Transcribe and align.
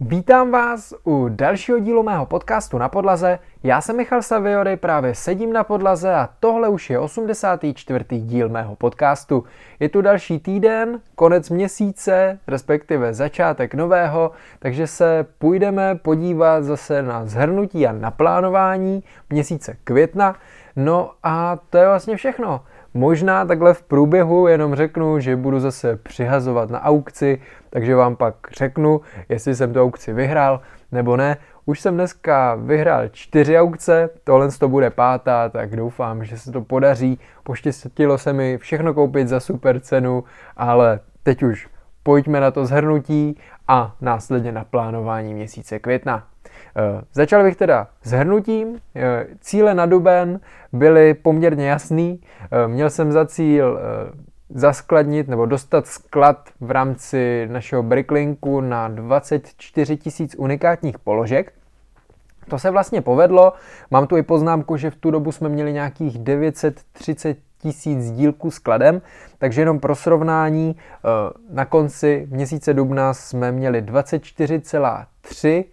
Vítám 0.00 0.50
vás 0.50 0.94
u 1.04 1.28
dalšího 1.28 1.78
dílu 1.78 2.02
mého 2.02 2.26
podcastu 2.26 2.78
na 2.78 2.88
podlaze. 2.88 3.38
Já 3.62 3.80
jsem 3.80 3.96
Michal 3.96 4.22
Saviory, 4.22 4.76
právě 4.76 5.14
sedím 5.14 5.52
na 5.52 5.64
podlaze 5.64 6.14
a 6.14 6.28
tohle 6.40 6.68
už 6.68 6.90
je 6.90 6.98
84. 6.98 8.04
díl 8.20 8.48
mého 8.48 8.76
podcastu. 8.76 9.44
Je 9.80 9.88
tu 9.88 10.02
další 10.02 10.38
týden, 10.38 11.00
konec 11.14 11.50
měsíce, 11.50 12.38
respektive 12.46 13.14
začátek 13.14 13.74
nového, 13.74 14.30
takže 14.58 14.86
se 14.86 15.26
půjdeme 15.38 15.94
podívat 15.94 16.64
zase 16.64 17.02
na 17.02 17.26
zhrnutí 17.26 17.86
a 17.86 17.92
naplánování 17.92 19.04
měsíce 19.30 19.76
května. 19.84 20.36
No 20.76 21.10
a 21.22 21.58
to 21.70 21.78
je 21.78 21.86
vlastně 21.86 22.16
všechno. 22.16 22.60
Možná 22.96 23.44
takhle 23.44 23.74
v 23.74 23.82
průběhu 23.82 24.46
jenom 24.46 24.74
řeknu, 24.74 25.20
že 25.20 25.36
budu 25.36 25.60
zase 25.60 25.96
přihazovat 25.96 26.70
na 26.70 26.82
aukci, 26.82 27.40
takže 27.70 27.94
vám 27.94 28.16
pak 28.16 28.34
řeknu, 28.58 29.00
jestli 29.28 29.54
jsem 29.54 29.72
tu 29.72 29.82
aukci 29.82 30.12
vyhrál 30.12 30.60
nebo 30.92 31.16
ne. 31.16 31.36
Už 31.66 31.80
jsem 31.80 31.94
dneska 31.94 32.54
vyhrál 32.54 33.08
čtyři 33.08 33.58
aukce, 33.58 34.10
tohle 34.24 34.48
to 34.58 34.68
bude 34.68 34.90
pátá, 34.90 35.48
tak 35.48 35.76
doufám, 35.76 36.24
že 36.24 36.38
se 36.38 36.52
to 36.52 36.60
podaří. 36.60 37.18
Poštěstilo 37.42 38.18
se 38.18 38.32
mi 38.32 38.58
všechno 38.58 38.94
koupit 38.94 39.28
za 39.28 39.40
super 39.40 39.80
cenu, 39.80 40.24
ale 40.56 41.00
teď 41.22 41.42
už 41.42 41.68
pojďme 42.02 42.40
na 42.40 42.50
to 42.50 42.66
zhrnutí 42.66 43.38
a 43.68 43.96
následně 44.00 44.52
na 44.52 44.64
plánování 44.64 45.34
měsíce 45.34 45.78
května. 45.78 46.26
Eh, 46.76 47.02
začal 47.12 47.42
bych 47.42 47.56
teda 47.56 47.88
s 48.02 48.10
hrnutím. 48.10 48.78
Eh, 48.96 49.26
cíle 49.40 49.74
na 49.74 49.86
duben 49.86 50.40
byly 50.72 51.14
poměrně 51.14 51.68
jasný. 51.68 52.20
Eh, 52.50 52.68
měl 52.68 52.90
jsem 52.90 53.12
za 53.12 53.26
cíl 53.26 53.80
zaskladnit 54.50 55.28
nebo 55.28 55.46
dostat 55.46 55.86
sklad 55.86 56.48
v 56.60 56.70
rámci 56.70 57.48
našeho 57.50 57.82
Bricklinku 57.82 58.60
na 58.60 58.88
24 58.88 59.96
tisíc 59.96 60.34
unikátních 60.38 60.98
položek. 60.98 61.52
To 62.48 62.58
se 62.58 62.70
vlastně 62.70 63.02
povedlo. 63.02 63.52
Mám 63.90 64.06
tu 64.06 64.16
i 64.16 64.22
poznámku, 64.22 64.76
že 64.76 64.90
v 64.90 64.96
tu 64.96 65.10
dobu 65.10 65.32
jsme 65.32 65.48
měli 65.48 65.72
nějakých 65.72 66.18
930 66.18 67.36
tisíc 67.58 68.10
dílků 68.10 68.50
skladem, 68.50 69.02
takže 69.38 69.60
jenom 69.60 69.80
pro 69.80 69.94
srovnání 69.94 70.76
na 71.50 71.64
konci 71.64 72.26
měsíce 72.30 72.74
dubna 72.74 73.14
jsme 73.14 73.52
měli 73.52 73.82
24,3 73.82 75.64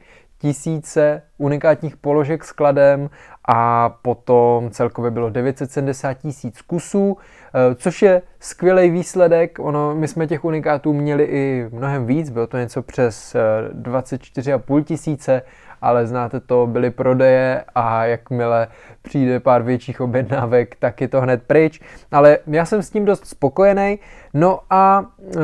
tisíce 0.43 1.21
unikátních 1.37 1.97
položek 1.97 2.43
skladem 2.43 3.09
a 3.47 3.89
potom 3.89 4.71
celkově 4.71 5.11
bylo 5.11 5.29
970 5.29 6.13
tisíc 6.13 6.61
kusů, 6.61 7.17
eh, 7.17 7.75
což 7.75 8.01
je 8.01 8.21
skvělý 8.39 8.89
výsledek. 8.89 9.59
Ono, 9.59 9.95
my 9.95 10.07
jsme 10.07 10.27
těch 10.27 10.45
unikátů 10.45 10.93
měli 10.93 11.23
i 11.23 11.69
mnohem 11.71 12.05
víc, 12.05 12.29
bylo 12.29 12.47
to 12.47 12.57
něco 12.57 12.81
přes 12.81 13.35
24,5 13.73 14.79
eh, 14.79 14.83
tisíce, 14.83 15.41
ale 15.83 16.07
znáte 16.07 16.39
to, 16.39 16.67
byly 16.67 16.91
prodeje 16.91 17.63
a 17.75 18.05
jakmile 18.05 18.67
přijde 19.01 19.39
pár 19.39 19.61
větších 19.63 20.01
objednávek, 20.01 20.75
tak 20.79 21.01
je 21.01 21.07
to 21.07 21.21
hned 21.21 21.43
pryč. 21.43 21.81
Ale 22.11 22.37
já 22.47 22.65
jsem 22.65 22.81
s 22.81 22.89
tím 22.89 23.05
dost 23.05 23.25
spokojený. 23.25 23.99
No 24.33 24.59
a 24.69 25.05
e, 25.19 25.35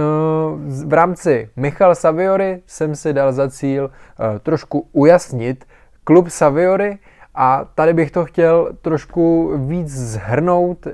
v 0.85 0.93
rámci 0.93 1.49
Michal 1.55 1.95
Saviory 1.95 2.61
jsem 2.65 2.95
si 2.95 3.13
dal 3.13 3.33
za 3.33 3.49
cíl 3.49 3.91
e, 4.35 4.39
trošku 4.39 4.87
ujasnit 4.91 5.65
klub 6.03 6.29
Saviory 6.29 6.97
a 7.35 7.65
tady 7.75 7.93
bych 7.93 8.11
to 8.11 8.25
chtěl 8.25 8.69
trošku 8.81 9.53
víc 9.57 9.87
zhrnout. 9.87 10.87
E, 10.87 10.91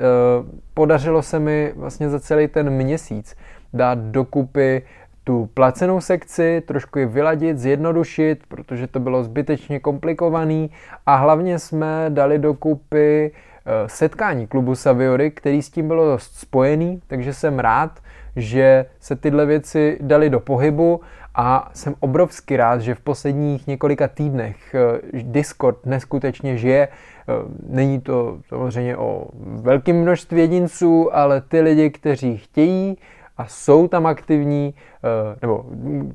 podařilo 0.74 1.22
se 1.22 1.40
mi 1.40 1.74
vlastně 1.76 2.10
za 2.10 2.20
celý 2.20 2.48
ten 2.48 2.70
měsíc 2.70 3.36
dát 3.74 3.98
dokupy 3.98 4.82
tu 5.26 5.50
placenou 5.54 6.02
sekci, 6.02 6.64
trošku 6.66 7.00
ji 7.00 7.06
vyladit, 7.06 7.58
zjednodušit, 7.58 8.40
protože 8.48 8.88
to 8.88 9.00
bylo 9.00 9.24
zbytečně 9.24 9.80
komplikovaný 9.80 10.72
a 11.06 11.16
hlavně 11.16 11.60
jsme 11.60 12.06
dali 12.10 12.40
dokupy 12.40 13.32
eh, 13.32 13.90
setkání 13.90 14.48
klubu 14.48 14.76
Saviory, 14.76 15.32
který 15.32 15.62
s 15.62 15.70
tím 15.70 15.88
bylo 15.88 16.06
dost 16.06 16.36
spojený, 16.36 17.02
takže 17.08 17.34
jsem 17.34 17.60
rád, 17.60 18.00
že 18.36 18.86
se 19.00 19.16
tyhle 19.16 19.46
věci 19.46 19.98
dali 20.02 20.30
do 20.30 20.40
pohybu 20.40 21.02
a 21.36 21.70
jsem 21.74 21.96
obrovsky 22.00 22.58
rád, 22.58 22.82
že 22.82 22.96
v 22.96 23.00
posledních 23.00 23.68
několika 23.68 24.08
týdnech 24.08 24.76
eh, 24.76 25.24
Discord 25.24 25.86
neskutečně 25.86 26.58
žije. 26.58 26.88
Eh, 26.88 27.34
není 27.70 28.02
to 28.02 28.38
samozřejmě 28.48 28.98
o 28.98 29.28
velkém 29.62 30.02
množství 30.02 30.40
jedinců, 30.40 31.16
ale 31.16 31.42
ty 31.42 31.62
lidi, 31.62 31.90
kteří 31.90 32.38
chtějí 32.38 32.98
a 33.38 33.46
jsou 33.48 33.88
tam 33.88 34.06
aktivní, 34.06 34.74
eh, 35.04 35.38
nebo 35.42 35.66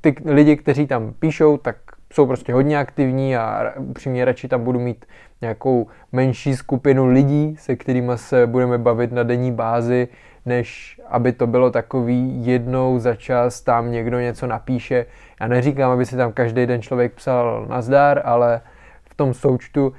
ty 0.00 0.14
lidi, 0.24 0.56
kteří 0.56 0.86
tam 0.86 1.12
píšou, 1.18 1.56
tak 1.56 1.76
jsou 2.12 2.26
prostě 2.26 2.52
hodně 2.52 2.78
aktivní 2.78 3.36
a 3.36 3.72
upřímně 3.76 4.24
radši 4.24 4.48
tam 4.48 4.64
budu 4.64 4.80
mít 4.80 5.06
nějakou 5.40 5.86
menší 6.12 6.56
skupinu 6.56 7.06
lidí, 7.06 7.56
se 7.58 7.76
kterými 7.76 8.12
se 8.16 8.46
budeme 8.46 8.78
bavit 8.78 9.12
na 9.12 9.22
denní 9.22 9.52
bázi, 9.52 10.08
než 10.46 11.00
aby 11.08 11.32
to 11.32 11.46
bylo 11.46 11.70
takový 11.70 12.46
jednou 12.46 12.98
za 12.98 13.14
čas 13.14 13.60
tam 13.60 13.92
někdo 13.92 14.20
něco 14.20 14.46
napíše. 14.46 15.06
Já 15.40 15.48
neříkám, 15.48 15.90
aby 15.90 16.06
si 16.06 16.16
tam 16.16 16.32
každý 16.32 16.66
den 16.66 16.82
člověk 16.82 17.12
psal 17.12 17.66
nazdar, 17.68 18.22
ale 18.24 18.60
v 19.04 19.14
tom 19.14 19.34
součtu 19.34 19.92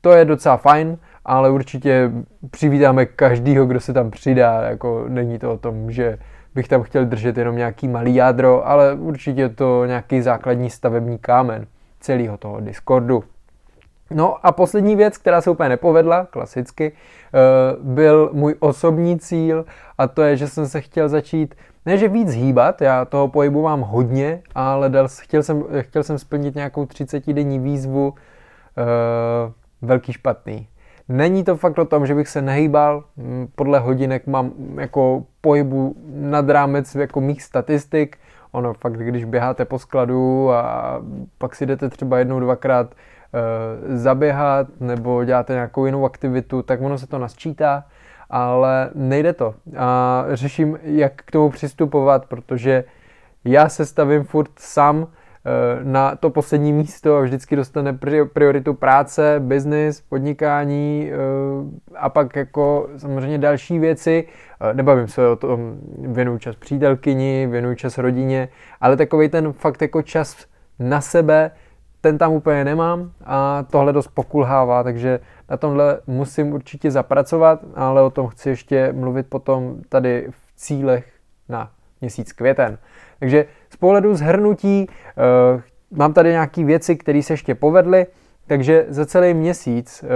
to 0.00 0.12
je 0.12 0.24
docela 0.24 0.56
fajn, 0.56 0.98
ale 1.24 1.50
určitě 1.50 2.10
přivítáme 2.50 3.06
každýho, 3.06 3.66
kdo 3.66 3.80
se 3.80 3.92
tam 3.92 4.10
přidá, 4.10 4.62
jako 4.62 5.04
není 5.08 5.38
to 5.38 5.52
o 5.52 5.58
tom, 5.58 5.92
že 5.92 6.18
bych 6.54 6.68
tam 6.68 6.82
chtěl 6.82 7.04
držet 7.04 7.36
jenom 7.36 7.56
nějaký 7.56 7.88
malý 7.88 8.14
jádro, 8.14 8.68
ale 8.68 8.94
určitě 8.94 9.48
to 9.48 9.84
nějaký 9.84 10.22
základní 10.22 10.70
stavební 10.70 11.18
kámen 11.18 11.66
celého 12.00 12.36
toho 12.36 12.60
Discordu. 12.60 13.24
No 14.10 14.46
a 14.46 14.52
poslední 14.52 14.96
věc, 14.96 15.18
která 15.18 15.40
se 15.40 15.50
úplně 15.50 15.68
nepovedla, 15.68 16.24
klasicky, 16.24 16.92
eh, 16.92 17.38
byl 17.80 18.30
můj 18.32 18.54
osobní 18.60 19.18
cíl 19.18 19.64
a 19.98 20.08
to 20.08 20.22
je, 20.22 20.36
že 20.36 20.48
jsem 20.48 20.68
se 20.68 20.80
chtěl 20.80 21.08
začít, 21.08 21.54
ne 21.86 21.98
že 21.98 22.08
víc 22.08 22.34
hýbat, 22.34 22.82
já 22.82 23.04
toho 23.04 23.28
pohybu 23.28 23.62
mám 23.62 23.80
hodně, 23.80 24.42
ale 24.54 24.88
dal, 24.88 25.08
chtěl, 25.20 25.42
jsem, 25.42 25.64
chtěl 25.80 26.02
jsem 26.02 26.18
splnit 26.18 26.54
nějakou 26.54 26.86
30 26.86 27.32
denní 27.32 27.58
výzvu 27.58 28.08
uh, 28.08 28.14
velký 29.82 30.12
špatný. 30.12 30.68
Není 31.10 31.44
to 31.44 31.56
fakt 31.56 31.78
o 31.78 31.84
tom, 31.84 32.06
že 32.06 32.14
bych 32.14 32.28
se 32.28 32.42
nehýbal, 32.42 33.04
mm, 33.16 33.48
podle 33.54 33.78
hodinek 33.78 34.26
mám 34.26 34.52
jako 34.80 35.24
pohybu 35.40 35.96
nad 36.12 36.48
rámec 36.48 36.94
jako 36.94 37.20
mých 37.20 37.42
statistik, 37.42 38.16
ono 38.52 38.74
fakt, 38.74 38.96
když 38.96 39.24
běháte 39.24 39.64
po 39.64 39.78
skladu 39.78 40.52
a 40.52 40.96
pak 41.38 41.54
si 41.54 41.66
jdete 41.66 41.88
třeba 41.88 42.18
jednou, 42.18 42.40
dvakrát 42.40 42.94
e, 42.94 43.96
zaběhat 43.96 44.66
nebo 44.80 45.24
děláte 45.24 45.52
nějakou 45.52 45.86
jinou 45.86 46.04
aktivitu, 46.04 46.62
tak 46.62 46.80
ono 46.80 46.98
se 46.98 47.06
to 47.06 47.18
nasčítá, 47.18 47.84
ale 48.30 48.90
nejde 48.94 49.32
to. 49.32 49.54
A 49.76 50.24
řeším, 50.32 50.78
jak 50.82 51.12
k 51.16 51.30
tomu 51.30 51.50
přistupovat, 51.50 52.26
protože 52.26 52.84
já 53.44 53.68
se 53.68 53.86
stavím 53.86 54.24
furt 54.24 54.50
sám 54.58 55.06
na 55.82 56.16
to 56.16 56.30
poslední 56.30 56.72
místo 56.72 57.16
a 57.16 57.20
vždycky 57.20 57.56
dostane 57.56 57.98
prioritu 58.32 58.74
práce, 58.74 59.36
biznis, 59.38 60.00
podnikání 60.00 61.10
eh, 61.12 61.16
a 61.96 62.08
pak 62.08 62.36
jako 62.36 62.88
samozřejmě 62.96 63.38
další 63.38 63.78
věci. 63.78 64.24
Eh, 64.60 64.74
nebavím 64.74 65.08
se 65.08 65.28
o 65.28 65.36
tom, 65.36 65.78
věnuju 65.98 66.38
čas 66.38 66.56
přítelkyni, 66.56 67.46
věnuju 67.50 67.74
čas 67.74 67.98
rodině, 67.98 68.48
ale 68.80 68.96
takový 68.96 69.28
ten 69.28 69.52
fakt 69.52 69.82
jako 69.82 70.02
čas 70.02 70.46
na 70.78 71.00
sebe, 71.00 71.50
ten 72.00 72.18
tam 72.18 72.32
úplně 72.32 72.64
nemám 72.64 73.12
a 73.24 73.64
tohle 73.70 73.92
dost 73.92 74.08
pokulhává, 74.08 74.82
takže 74.82 75.20
na 75.50 75.56
tomhle 75.56 76.00
musím 76.06 76.52
určitě 76.52 76.90
zapracovat, 76.90 77.60
ale 77.74 78.02
o 78.02 78.10
tom 78.10 78.28
chci 78.28 78.48
ještě 78.48 78.92
mluvit 78.92 79.26
potom 79.28 79.76
tady 79.88 80.26
v 80.30 80.52
cílech 80.56 81.12
na 81.48 81.70
měsíc 82.00 82.32
květen. 82.32 82.78
Takže 83.18 83.44
z 83.70 83.76
pohledu 83.76 84.14
zhrnutí 84.14 84.86
uh, 84.88 85.98
mám 85.98 86.12
tady 86.12 86.30
nějaké 86.30 86.64
věci, 86.64 86.96
které 86.96 87.22
se 87.22 87.32
ještě 87.32 87.54
povedly, 87.54 88.06
takže 88.46 88.86
za 88.88 89.06
celý 89.06 89.34
měsíc 89.34 90.04
uh, 90.04 90.08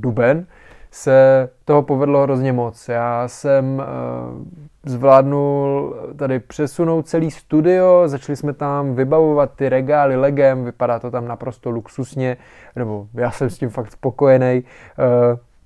duben 0.00 0.46
se 0.90 1.48
toho 1.64 1.82
povedlo 1.82 2.22
hrozně 2.22 2.52
moc. 2.52 2.88
Já 2.88 3.28
jsem 3.28 3.74
uh, 3.78 4.44
zvládnul 4.84 5.96
tady 6.16 6.38
přesunout 6.38 7.08
celý 7.08 7.30
studio, 7.30 8.02
začali 8.06 8.36
jsme 8.36 8.52
tam 8.52 8.94
vybavovat 8.94 9.50
ty 9.56 9.68
regály 9.68 10.16
legem, 10.16 10.64
vypadá 10.64 10.98
to 10.98 11.10
tam 11.10 11.28
naprosto 11.28 11.70
luxusně, 11.70 12.36
nebo 12.76 13.06
já 13.14 13.30
jsem 13.30 13.50
s 13.50 13.58
tím 13.58 13.68
fakt 13.68 13.92
spokojený. 13.92 14.64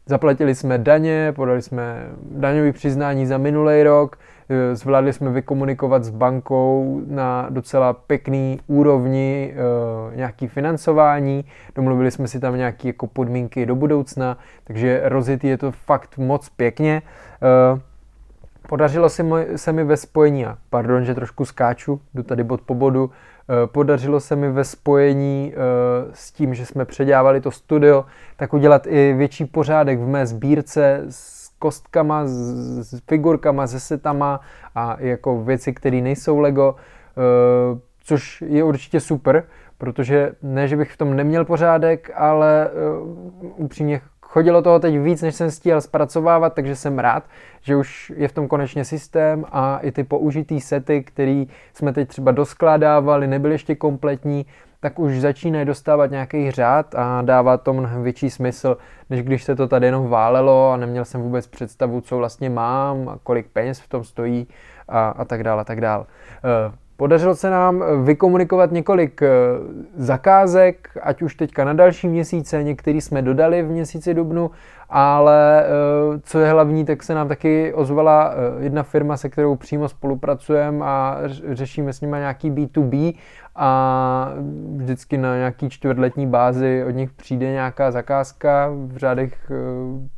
Zaplatili 0.06 0.54
jsme 0.54 0.78
daně, 0.78 1.32
podali 1.36 1.62
jsme 1.62 2.06
daňové 2.30 2.72
přiznání 2.72 3.26
za 3.26 3.38
minulý 3.38 3.82
rok, 3.82 4.16
Eh, 4.16 4.39
zvládli 4.72 5.12
jsme 5.12 5.30
vykomunikovat 5.30 6.04
s 6.04 6.10
bankou 6.10 7.02
na 7.06 7.46
docela 7.50 7.92
pěkný 7.92 8.60
úrovni 8.66 9.54
eh, 9.54 10.16
nějaký 10.16 10.48
financování, 10.48 11.44
domluvili 11.74 12.10
jsme 12.10 12.28
si 12.28 12.40
tam 12.40 12.56
nějaké 12.56 12.88
jako 12.88 13.06
podmínky 13.06 13.66
do 13.66 13.74
budoucna, 13.74 14.38
takže 14.64 15.00
rozjetý 15.04 15.48
je 15.48 15.58
to 15.58 15.72
fakt 15.72 16.18
moc 16.18 16.48
pěkně. 16.48 17.02
Eh, 17.42 17.80
podařilo 18.68 19.08
se 19.56 19.72
mi, 19.72 19.84
ve 19.84 19.96
spojení, 19.96 20.46
a 20.46 20.58
pardon, 20.70 21.04
že 21.04 21.14
trošku 21.14 21.44
skáču, 21.44 22.00
jdu 22.14 22.22
tady 22.22 22.44
bod 22.44 22.60
po 22.60 22.74
bodu, 22.74 23.10
Podařilo 23.66 24.20
se 24.20 24.36
mi 24.36 24.52
ve 24.52 24.64
spojení 24.64 25.54
s 26.12 26.32
tím, 26.32 26.54
že 26.54 26.66
jsme 26.66 26.84
předělávali 26.84 27.40
to 27.40 27.50
studio, 27.50 28.04
tak 28.36 28.54
udělat 28.54 28.86
i 28.86 29.12
větší 29.12 29.44
pořádek 29.44 29.98
v 29.98 30.06
mé 30.06 30.26
sbírce 30.26 31.02
s 31.08 31.39
kostkama, 31.60 32.22
s 32.26 33.00
figurkama, 33.08 33.66
se 33.66 33.80
setama 33.80 34.40
a 34.74 34.96
jako 35.00 35.42
věci, 35.42 35.72
které 35.72 36.00
nejsou 36.00 36.38
Lego, 36.38 36.76
což 38.04 38.42
je 38.46 38.64
určitě 38.64 39.00
super, 39.00 39.44
protože 39.78 40.32
ne, 40.42 40.68
že 40.68 40.76
bych 40.76 40.92
v 40.92 40.96
tom 40.96 41.16
neměl 41.16 41.44
pořádek, 41.44 42.10
ale 42.14 42.70
upřímně 43.56 44.00
Chodilo 44.30 44.62
toho 44.62 44.78
teď 44.78 44.98
víc, 44.98 45.22
než 45.22 45.34
jsem 45.34 45.50
stíhal 45.50 45.80
zpracovávat, 45.80 46.54
takže 46.54 46.76
jsem 46.76 46.98
rád, 46.98 47.24
že 47.62 47.76
už 47.76 48.12
je 48.16 48.28
v 48.28 48.32
tom 48.32 48.48
konečně 48.48 48.84
systém 48.84 49.44
a 49.52 49.78
i 49.78 49.92
ty 49.92 50.04
použitý 50.04 50.60
sety, 50.60 51.02
které 51.02 51.44
jsme 51.74 51.92
teď 51.92 52.08
třeba 52.08 52.32
doskládávali, 52.32 53.26
nebyly 53.26 53.54
ještě 53.54 53.74
kompletní, 53.74 54.46
tak 54.80 54.98
už 54.98 55.20
začínají 55.20 55.64
dostávat 55.64 56.10
nějaký 56.10 56.50
řád 56.50 56.94
a 56.94 57.22
dává 57.22 57.56
to 57.56 57.72
mnohem 57.72 58.02
větší 58.02 58.30
smysl, 58.30 58.76
než 59.10 59.22
když 59.22 59.44
se 59.44 59.56
to 59.56 59.68
tady 59.68 59.86
jenom 59.86 60.08
válelo 60.08 60.72
a 60.72 60.76
neměl 60.76 61.04
jsem 61.04 61.22
vůbec 61.22 61.46
představu, 61.46 62.00
co 62.00 62.16
vlastně 62.16 62.50
mám 62.50 63.08
a 63.08 63.18
kolik 63.22 63.46
peněz 63.52 63.80
v 63.80 63.88
tom 63.88 64.04
stojí 64.04 64.48
a, 64.88 65.08
a 65.08 65.24
tak 65.24 65.44
dále 65.44 65.60
a 65.60 65.64
tak 65.64 65.80
dále. 65.80 66.04
Podařilo 67.00 67.34
se 67.34 67.50
nám 67.50 67.82
eh, 67.82 67.96
vykomunikovat 67.96 68.72
několik 68.72 69.22
eh, 69.22 69.28
zakázek, 69.96 70.88
ať 71.02 71.22
už 71.22 71.34
teďka 71.34 71.64
na 71.64 71.72
další 71.72 72.08
měsíce, 72.08 72.62
některý 72.62 73.00
jsme 73.00 73.22
dodali 73.22 73.62
v 73.62 73.70
měsíci 73.70 74.14
dubnu, 74.14 74.50
ale 74.90 75.64
eh, 75.64 75.68
co 76.22 76.38
je 76.38 76.50
hlavní, 76.50 76.84
tak 76.84 77.02
se 77.02 77.14
nám 77.14 77.28
taky 77.28 77.74
ozvala 77.74 78.34
jedna 78.58 78.82
firma, 78.82 79.16
se 79.16 79.28
kterou 79.28 79.56
přímo 79.56 79.88
spolupracujeme 79.88 80.84
a 80.86 81.18
řešíme 81.50 81.92
s 81.92 82.00
nimi 82.00 82.16
nějaký 82.16 82.50
B2B 82.50 83.14
a 83.56 84.32
vždycky 84.76 85.18
na 85.18 85.36
nějaký 85.36 85.70
čtvrtletní 85.70 86.26
bázi 86.26 86.84
od 86.88 86.90
nich 86.90 87.10
přijde 87.10 87.50
nějaká 87.50 87.90
zakázka 87.90 88.70
v 88.86 88.96
řádech 88.96 89.52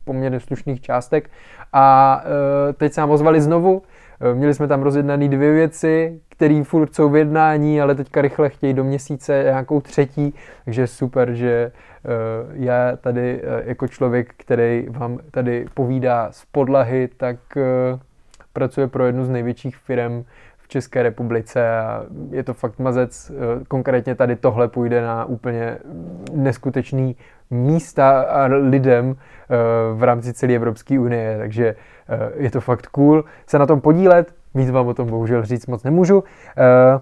poměrně 0.05 0.41
slušných 0.41 0.81
částek. 0.81 1.31
A 1.73 2.21
teď 2.77 2.93
se 2.93 3.01
nám 3.01 3.11
ozvali 3.11 3.41
znovu, 3.41 3.83
Měli 4.35 4.55
jsme 4.55 4.69
tam 4.69 4.83
rozjednané 4.83 5.29
dvě 5.29 5.53
věci, 5.53 6.21
které 6.43 6.65
furt 6.65 6.95
jsou 6.95 7.11
v 7.11 7.17
jednání, 7.17 7.81
ale 7.81 7.95
teďka 7.95 8.23
rychle 8.23 8.49
chtějí 8.49 8.75
do 8.75 8.85
měsíce 8.85 9.43
nějakou 9.45 9.81
třetí, 9.81 10.35
takže 10.65 10.87
super, 10.87 11.33
že 11.33 11.73
eh, 11.73 12.09
já 12.53 12.97
tady 12.97 13.41
eh, 13.43 13.63
jako 13.65 13.89
člověk, 13.89 14.35
který 14.37 14.87
vám 14.91 15.19
tady 15.31 15.67
povídá 15.75 16.29
z 16.33 16.45
podlahy, 16.45 17.09
tak 17.17 17.37
eh, 17.57 17.63
pracuje 18.53 18.87
pro 18.87 19.07
jednu 19.07 19.25
z 19.25 19.29
největších 19.29 19.77
firm 19.77 20.25
v 20.59 20.69
České 20.69 21.03
republice 21.03 21.71
a 21.71 22.05
je 22.31 22.43
to 22.43 22.55
fakt 22.55 22.79
mazec. 22.79 23.33
Konkrétně 23.69 24.15
tady 24.15 24.37
tohle 24.37 24.69
půjde 24.69 25.03
na 25.03 25.25
úplně 25.25 25.79
neskutečný 26.35 27.17
místa 27.51 28.21
a 28.21 28.47
lidem 28.47 29.17
v 29.95 30.03
rámci 30.03 30.33
celé 30.33 30.55
Evropské 30.55 30.99
unie, 30.99 31.39
takže 31.39 31.75
je 32.37 32.51
to 32.51 32.61
fakt 32.61 32.87
cool 32.87 33.25
se 33.47 33.59
na 33.59 33.67
tom 33.67 33.81
podílet. 33.81 34.42
Víc 34.55 34.71
vám 34.71 34.87
o 34.87 34.95
tom 34.95 35.09
bohužel 35.09 35.45
říct 35.45 35.67
moc 35.67 35.83
nemůžu. 35.83 36.25
Eh, 36.59 37.01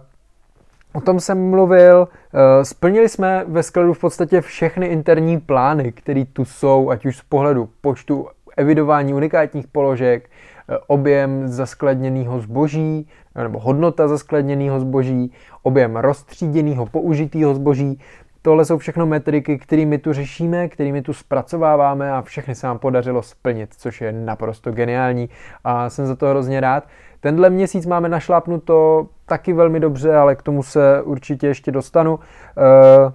o 0.93 1.01
tom 1.01 1.21
jsem 1.21 1.51
mluvil. 1.51 2.09
Eh, 2.35 2.65
splnili 2.65 3.09
jsme 3.09 3.45
ve 3.49 3.63
skladu 3.63 3.93
v 3.95 3.99
podstatě 3.99 4.41
všechny 4.41 4.87
interní 4.87 5.41
plány, 5.41 5.93
které 5.93 6.25
tu 6.33 6.45
jsou, 6.45 6.91
ať 6.91 7.07
už 7.07 7.17
z 7.17 7.23
pohledu 7.23 7.69
počtu 7.81 8.29
evidování 8.57 9.15
unikátních 9.15 9.67
položek, 9.67 10.31
eh, 10.69 10.79
objem 10.87 11.49
zaskladněného 11.49 12.41
zboží, 12.41 13.09
nebo 13.43 13.59
hodnota 13.59 14.09
zaskladněného 14.09 14.81
zboží, 14.81 15.33
objem 15.63 15.97
rozstříděného 15.97 16.87
použitého 16.87 17.55
zboží, 17.55 18.01
Tohle 18.43 18.65
jsou 18.65 18.79
všechno 18.79 19.07
metriky, 19.07 19.59
kterými 19.59 19.99
tu 19.99 20.13
řešíme, 20.13 20.69
kterými 20.69 21.03
tu 21.03 21.13
zpracováváme 21.13 22.13
a 22.13 22.23
všechny 22.23 22.55
se 22.55 22.67
nám 22.67 22.79
podařilo 22.79 23.23
splnit, 23.23 23.75
což 23.75 24.01
je 24.01 24.13
naprosto 24.13 24.73
geniální 24.73 25.29
a 25.65 25.91
jsem 25.91 26.07
za 26.07 26.17
to 26.17 26.27
hrozně 26.27 26.61
rád. 26.61 26.85
Tenhle 27.21 27.51
měsíc 27.51 27.87
máme 27.87 28.09
našlápnuto 28.09 29.07
taky 29.27 29.53
velmi 29.53 29.81
dobře, 29.81 30.17
ale 30.17 30.37
k 30.37 30.43
tomu 30.43 30.63
se 30.63 31.03
určitě 31.03 31.47
ještě 31.47 31.73
dostanu. 31.73 32.19
Eh, 32.59 33.13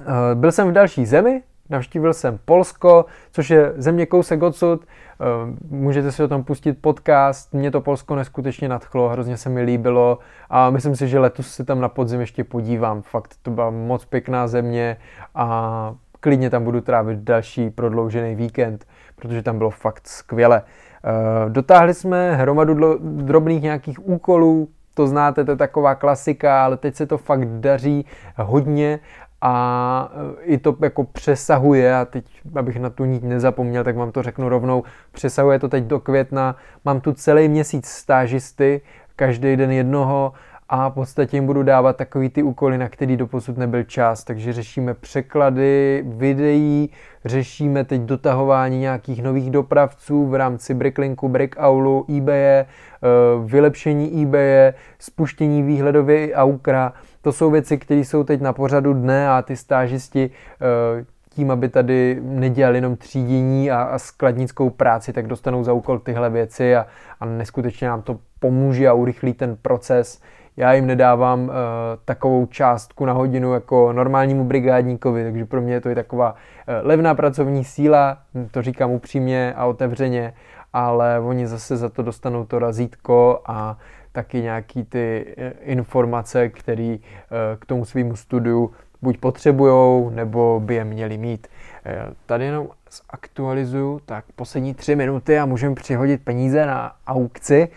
eh, 0.00 0.34
byl 0.34 0.52
jsem 0.52 0.68
v 0.68 0.72
další 0.72 1.06
zemi, 1.06 1.42
navštívil 1.70 2.14
jsem 2.14 2.38
Polsko, 2.44 3.04
což 3.32 3.50
je 3.50 3.72
země 3.76 4.06
kousek 4.06 4.42
odsud. 4.42 4.84
Eh, 4.84 5.24
můžete 5.70 6.12
si 6.12 6.22
o 6.22 6.28
tom 6.28 6.44
pustit 6.44 6.72
podcast. 6.72 7.54
Mě 7.54 7.70
to 7.70 7.80
Polsko 7.80 8.16
neskutečně 8.16 8.68
nadchlo, 8.68 9.08
hrozně 9.08 9.36
se 9.36 9.48
mi 9.48 9.62
líbilo 9.62 10.18
a 10.50 10.70
myslím 10.70 10.96
si, 10.96 11.08
že 11.08 11.18
letos 11.18 11.54
se 11.54 11.64
tam 11.64 11.80
na 11.80 11.88
podzim 11.88 12.20
ještě 12.20 12.44
podívám. 12.44 13.02
Fakt 13.02 13.34
to 13.42 13.50
byla 13.50 13.70
moc 13.70 14.04
pěkná 14.04 14.48
země 14.48 14.96
a 15.34 15.94
klidně 16.20 16.50
tam 16.50 16.64
budu 16.64 16.80
trávit 16.80 17.18
další 17.18 17.70
prodloužený 17.70 18.34
víkend, 18.34 18.86
protože 19.16 19.42
tam 19.42 19.58
bylo 19.58 19.70
fakt 19.70 20.08
skvěle. 20.08 20.62
Eh, 21.04 21.50
dotáhli 21.50 21.94
jsme 21.94 22.36
hromadu 22.36 22.98
drobných 23.00 23.62
nějakých 23.62 24.08
úkolů, 24.08 24.68
to 24.94 25.06
znáte, 25.06 25.44
to 25.44 25.50
je 25.50 25.56
taková 25.56 25.94
klasika, 25.94 26.64
ale 26.64 26.76
teď 26.76 26.94
se 26.94 27.06
to 27.06 27.18
fakt 27.18 27.48
daří 27.48 28.06
hodně 28.36 28.98
a 29.40 30.12
eh, 30.12 30.44
i 30.44 30.58
to 30.58 30.76
jako 30.82 31.04
přesahuje 31.04 31.96
a 31.96 32.04
teď, 32.04 32.24
abych 32.54 32.76
na 32.76 32.90
tu 32.90 33.04
nít 33.04 33.22
nezapomněl, 33.22 33.84
tak 33.84 33.96
vám 33.96 34.12
to 34.12 34.22
řeknu 34.22 34.48
rovnou, 34.48 34.82
přesahuje 35.12 35.58
to 35.58 35.68
teď 35.68 35.84
do 35.84 36.00
května, 36.00 36.56
mám 36.84 37.00
tu 37.00 37.12
celý 37.12 37.48
měsíc 37.48 37.86
stážisty, 37.86 38.80
každý 39.16 39.56
den 39.56 39.70
jednoho 39.70 40.32
a 40.72 40.88
v 40.88 40.94
podstatě 40.94 41.36
jim 41.36 41.46
budu 41.46 41.62
dávat 41.62 41.96
takový 41.96 42.28
ty 42.28 42.42
úkoly, 42.42 42.78
na 42.78 42.88
který 42.88 43.16
doposud 43.16 43.58
nebyl 43.58 43.82
čas. 43.82 44.24
Takže 44.24 44.52
řešíme 44.52 44.94
překlady 44.94 46.04
videí, 46.06 46.90
řešíme 47.24 47.84
teď 47.84 48.00
dotahování 48.00 48.78
nějakých 48.78 49.22
nových 49.22 49.50
dopravců 49.50 50.26
v 50.26 50.34
rámci 50.34 50.74
Bricklinku, 50.74 51.28
Brickaulu, 51.28 52.06
eBaye, 52.16 52.66
eh, 52.66 53.06
vylepšení 53.44 54.22
eBaye, 54.22 54.74
spuštění 54.98 55.62
výhledově 55.62 56.34
Aukra. 56.34 56.92
To 57.22 57.32
jsou 57.32 57.50
věci, 57.50 57.78
které 57.78 58.00
jsou 58.00 58.24
teď 58.24 58.40
na 58.40 58.52
pořadu 58.52 58.92
dne 58.92 59.30
a 59.30 59.42
ty 59.42 59.56
stážisti 59.56 60.30
eh, 61.00 61.04
tím, 61.30 61.50
aby 61.50 61.68
tady 61.68 62.20
nedělali 62.22 62.78
jenom 62.78 62.96
třídění 62.96 63.70
a, 63.70 63.82
a 63.82 63.98
skladnickou 63.98 64.70
práci, 64.70 65.12
tak 65.12 65.26
dostanou 65.26 65.64
za 65.64 65.72
úkol 65.72 65.98
tyhle 65.98 66.30
věci 66.30 66.76
a, 66.76 66.86
a 67.20 67.24
neskutečně 67.26 67.88
nám 67.88 68.02
to 68.02 68.18
pomůže 68.40 68.88
a 68.88 68.92
urychlí 68.92 69.32
ten 69.32 69.56
proces 69.62 70.20
já 70.56 70.72
jim 70.72 70.86
nedávám 70.86 71.42
uh, 71.42 71.50
takovou 72.04 72.46
částku 72.46 73.06
na 73.06 73.12
hodinu 73.12 73.52
jako 73.54 73.92
normálnímu 73.92 74.44
brigádníkovi, 74.44 75.24
takže 75.24 75.44
pro 75.44 75.60
mě 75.60 75.80
to 75.80 75.88
je 75.88 75.94
taková 75.94 76.32
uh, 76.32 76.38
levná 76.82 77.14
pracovní 77.14 77.64
síla, 77.64 78.18
to 78.50 78.62
říkám 78.62 78.90
upřímně 78.90 79.54
a 79.56 79.64
otevřeně, 79.64 80.32
ale 80.72 81.20
oni 81.20 81.46
zase 81.46 81.76
za 81.76 81.88
to 81.88 82.02
dostanou 82.02 82.44
to 82.44 82.58
razítko 82.58 83.40
a 83.46 83.78
taky 84.12 84.42
nějaký 84.42 84.84
ty 84.84 85.34
uh, 85.38 85.44
informace, 85.60 86.48
které 86.48 86.96
uh, 86.96 87.58
k 87.58 87.66
tomu 87.66 87.84
svýmu 87.84 88.16
studiu 88.16 88.70
buď 89.02 89.18
potřebujou, 89.18 90.10
nebo 90.10 90.60
by 90.64 90.74
je 90.74 90.84
měli 90.84 91.18
mít. 91.18 91.48
Tady 92.26 92.44
jenom 92.44 92.68
zaktualizuju, 93.12 94.00
tak 94.06 94.24
poslední 94.36 94.74
tři 94.74 94.96
minuty 94.96 95.38
a 95.38 95.46
můžeme 95.46 95.74
přihodit 95.74 96.24
peníze 96.24 96.66
na 96.66 96.92
aukci. 97.06 97.68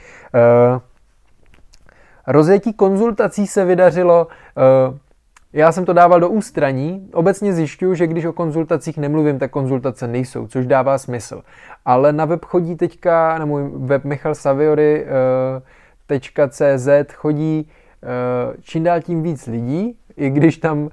Rozjetí 2.27 2.73
konzultací 2.73 3.47
se 3.47 3.65
vydařilo, 3.65 4.27
eh, 4.57 4.97
já 5.53 5.71
jsem 5.71 5.85
to 5.85 5.93
dával 5.93 6.19
do 6.19 6.29
ústraní. 6.29 7.09
Obecně 7.13 7.53
zjišťuju, 7.53 7.95
že 7.95 8.07
když 8.07 8.25
o 8.25 8.33
konzultacích 8.33 8.97
nemluvím, 8.97 9.39
tak 9.39 9.51
konzultace 9.51 10.07
nejsou, 10.07 10.47
což 10.47 10.65
dává 10.65 10.97
smysl. 10.97 11.41
Ale 11.85 12.13
na 12.13 12.25
web 12.25 12.45
chodí 12.45 12.75
teďka, 12.75 13.37
na 13.39 13.45
můj 13.45 13.71
web 13.75 14.03
michalsaviory.cz 14.03 16.87
eh, 16.87 17.05
chodí 17.13 17.69
eh, 18.03 18.07
čím 18.61 18.83
dál 18.83 19.01
tím 19.01 19.23
víc 19.23 19.47
lidí, 19.47 19.97
i 20.17 20.29
když 20.29 20.57
tam 20.57 20.89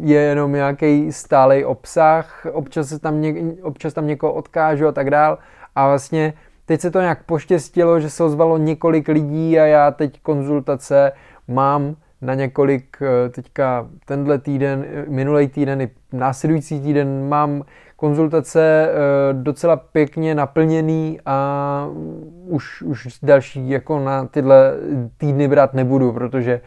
je 0.00 0.20
jenom 0.20 0.52
nějaký 0.52 1.12
stálej 1.12 1.64
obsah, 1.64 2.46
občas, 2.52 2.98
tam, 3.00 3.20
něk, 3.20 3.36
občas 3.62 3.94
tam 3.94 4.06
někoho 4.06 4.32
odkážu 4.32 4.86
a 4.86 4.92
tak 4.92 5.10
dál. 5.10 5.38
A 5.74 5.88
vlastně 5.88 6.32
Teď 6.68 6.80
se 6.80 6.90
to 6.90 7.00
nějak 7.00 7.22
poštěstilo, 7.22 8.00
že 8.00 8.10
se 8.10 8.24
ozvalo 8.24 8.58
několik 8.58 9.08
lidí 9.08 9.58
a 9.58 9.64
já 9.64 9.90
teď 9.90 10.20
konzultace 10.22 11.12
mám 11.48 11.96
na 12.22 12.34
několik, 12.34 12.96
eh, 13.02 13.28
teďka 13.28 13.88
tenhle 14.04 14.38
týden, 14.38 14.84
eh, 14.88 15.04
minulý 15.08 15.48
týden 15.48 15.80
i 15.80 15.90
následující 16.12 16.80
týden 16.80 17.28
mám 17.28 17.62
konzultace 17.96 18.88
eh, 18.88 19.32
docela 19.32 19.76
pěkně 19.76 20.34
naplněný 20.34 21.18
a 21.26 21.88
už, 22.46 22.82
už 22.82 23.18
další 23.22 23.70
jako 23.70 24.00
na 24.00 24.26
tyhle 24.26 24.74
týdny 25.18 25.48
brát 25.48 25.74
nebudu, 25.74 26.12
protože 26.12 26.60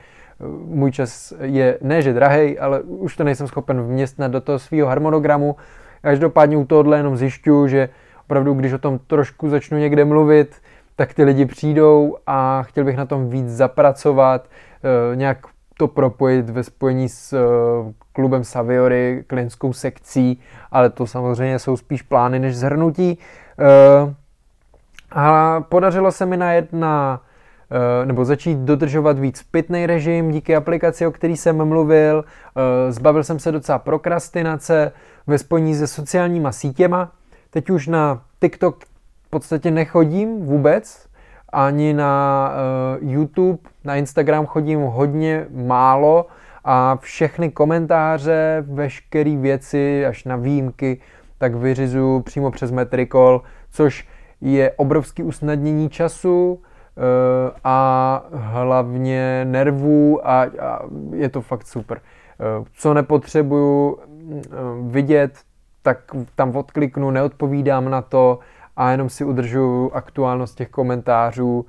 můj 0.65 0.91
čas 0.91 1.33
je 1.41 1.77
ne, 1.81 2.01
že 2.01 2.13
drahej, 2.13 2.57
ale 2.61 2.81
už 2.81 3.17
to 3.17 3.23
nejsem 3.23 3.47
schopen 3.47 3.81
vměstnat 3.81 4.31
do 4.31 4.41
toho 4.41 4.59
svého 4.59 4.87
harmonogramu. 4.87 5.55
Každopádně 6.01 6.57
u 6.57 6.65
tohohle 6.65 6.97
jenom 6.97 7.17
zjišťuju, 7.17 7.67
že 7.67 7.89
opravdu, 8.31 8.53
když 8.53 8.73
o 8.73 8.77
tom 8.77 8.99
trošku 9.07 9.49
začnu 9.49 9.77
někde 9.77 10.05
mluvit, 10.05 10.55
tak 10.95 11.13
ty 11.13 11.23
lidi 11.23 11.45
přijdou 11.45 12.17
a 12.27 12.63
chtěl 12.63 12.83
bych 12.83 12.97
na 12.97 13.05
tom 13.05 13.29
víc 13.29 13.47
zapracovat, 13.49 14.47
eh, 14.83 15.15
nějak 15.15 15.37
to 15.77 15.87
propojit 15.87 16.49
ve 16.49 16.63
spojení 16.63 17.09
s 17.09 17.33
uh, 17.33 17.91
klubem 18.13 18.43
Saviory, 18.43 19.23
klientskou 19.27 19.73
sekcí, 19.73 20.39
ale 20.71 20.89
to 20.89 21.07
samozřejmě 21.07 21.59
jsou 21.59 21.77
spíš 21.77 22.01
plány 22.01 22.39
než 22.39 22.55
zhrnutí. 22.55 23.17
Uh, 23.59 24.13
a 25.11 25.61
podařilo 25.61 26.11
se 26.11 26.25
mi 26.25 26.37
najet 26.37 26.73
na 26.73 27.21
Eh, 27.71 28.05
nebo 28.05 28.25
začít 28.25 28.57
dodržovat 28.57 29.19
víc 29.19 29.43
pitný 29.43 29.85
režim 29.85 30.31
díky 30.31 30.55
aplikaci, 30.55 31.07
o 31.07 31.11
který 31.11 31.37
jsem 31.37 31.65
mluvil. 31.65 32.25
Eh, 32.25 32.91
zbavil 32.91 33.23
jsem 33.23 33.39
se 33.39 33.51
docela 33.51 33.79
prokrastinace 33.79 34.91
ve 35.27 35.37
spojení 35.37 35.75
se 35.75 35.87
sociálníma 35.87 36.51
sítěma. 36.51 37.11
Teď 37.51 37.69
už 37.69 37.87
na 37.87 38.21
TikTok 38.39 38.83
v 39.23 39.29
podstatě 39.29 39.71
nechodím 39.71 40.45
vůbec, 40.45 41.07
ani 41.53 41.93
na 41.93 42.51
uh, 43.01 43.11
YouTube, 43.11 43.59
na 43.83 43.95
Instagram 43.95 44.45
chodím 44.45 44.81
hodně 44.81 45.45
málo 45.49 46.27
a 46.63 46.97
všechny 47.01 47.51
komentáře, 47.51 48.63
veškeré 48.67 49.37
věci, 49.37 50.05
až 50.05 50.23
na 50.23 50.35
výjimky, 50.35 51.01
tak 51.37 51.55
vyřizuju 51.55 52.21
přímo 52.21 52.51
přes 52.51 52.71
Metricol, 52.71 53.41
což 53.71 54.07
je 54.41 54.71
obrovský 54.71 55.23
usnadnění 55.23 55.89
času, 55.89 56.59
Eh, 56.97 57.51
a 57.63 58.25
hlavně 58.33 59.45
nervů 59.45 60.27
a, 60.27 60.41
a 60.43 60.79
je 61.13 61.29
to 61.29 61.41
fakt 61.41 61.67
super. 61.67 62.01
Eh, 62.01 62.65
co 62.73 62.93
nepotřebuju 62.93 63.97
eh, 63.99 64.47
vidět, 64.81 65.31
tak 65.81 65.99
tam 66.35 66.55
odkliknu, 66.55 67.11
neodpovídám 67.11 67.89
na 67.89 68.01
to 68.01 68.39
a 68.75 68.91
jenom 68.91 69.09
si 69.09 69.23
udržuju 69.23 69.91
aktuálnost 69.93 70.57
těch 70.57 70.69
komentářů. 70.69 71.65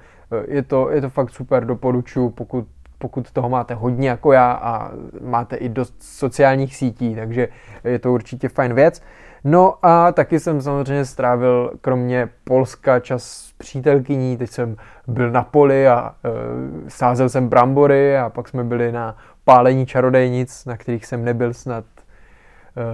Je 0.48 0.62
to, 0.62 0.90
je 0.90 1.00
to 1.00 1.10
fakt 1.10 1.30
super, 1.30 1.64
doporučuji, 1.64 2.30
pokud, 2.30 2.66
pokud 2.98 3.30
toho 3.30 3.48
máte 3.48 3.74
hodně 3.74 4.08
jako 4.08 4.32
já 4.32 4.52
a 4.52 4.90
máte 5.20 5.56
i 5.56 5.68
dost 5.68 5.94
sociálních 6.00 6.76
sítí, 6.76 7.14
takže 7.14 7.48
je 7.84 7.98
to 7.98 8.12
určitě 8.12 8.48
fajn 8.48 8.74
věc. 8.74 9.02
No 9.44 9.74
a 9.82 10.12
taky 10.12 10.40
jsem 10.40 10.62
samozřejmě 10.62 11.04
strávil 11.04 11.72
kromě 11.80 12.28
Polska 12.44 13.00
čas 13.00 13.24
s 13.24 13.52
přítelkyní, 13.52 14.36
teď 14.36 14.50
jsem 14.50 14.76
byl 15.06 15.30
na 15.30 15.42
poli 15.42 15.88
a 15.88 16.14
e, 16.24 16.90
sázel 16.90 17.28
jsem 17.28 17.48
brambory 17.48 18.18
a 18.18 18.30
pak 18.30 18.48
jsme 18.48 18.64
byli 18.64 18.92
na 18.92 19.16
pálení 19.44 19.86
čarodejnic, 19.86 20.64
na 20.64 20.76
kterých 20.76 21.06
jsem 21.06 21.24
nebyl 21.24 21.54
snad 21.54 21.84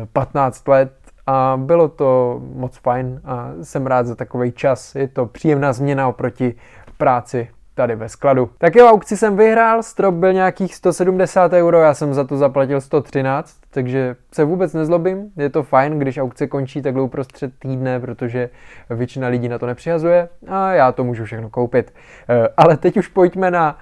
e, 0.02 0.06
15 0.06 0.68
let 0.68 0.92
a 1.30 1.56
bylo 1.56 1.88
to 1.88 2.40
moc 2.54 2.76
fajn 2.76 3.20
a 3.24 3.50
jsem 3.62 3.86
rád 3.86 4.06
za 4.06 4.14
takový 4.14 4.52
čas. 4.52 4.94
Je 4.94 5.08
to 5.08 5.26
příjemná 5.26 5.72
změna 5.72 6.08
oproti 6.08 6.54
práci 6.96 7.48
tady 7.74 7.96
ve 7.96 8.08
skladu. 8.08 8.50
Tak 8.58 8.76
jo, 8.76 8.86
aukci 8.86 9.16
jsem 9.16 9.36
vyhrál, 9.36 9.82
strop 9.82 10.14
byl 10.14 10.32
nějakých 10.32 10.74
170 10.74 11.52
euro, 11.52 11.80
já 11.80 11.94
jsem 11.94 12.14
za 12.14 12.24
to 12.24 12.36
zaplatil 12.36 12.80
113, 12.80 13.56
takže 13.70 14.16
se 14.34 14.44
vůbec 14.44 14.74
nezlobím, 14.74 15.30
je 15.36 15.50
to 15.50 15.62
fajn, 15.62 15.98
když 15.98 16.18
aukce 16.18 16.46
končí 16.46 16.82
takhle 16.82 17.02
uprostřed 17.02 17.52
týdne, 17.58 18.00
protože 18.00 18.50
většina 18.90 19.28
lidí 19.28 19.48
na 19.48 19.58
to 19.58 19.66
nepřihazuje 19.66 20.28
a 20.46 20.72
já 20.72 20.92
to 20.92 21.04
můžu 21.04 21.24
všechno 21.24 21.50
koupit. 21.50 21.94
Eh, 22.28 22.48
ale 22.56 22.76
teď 22.76 22.96
už 22.96 23.08
pojďme 23.08 23.50
na 23.50 23.78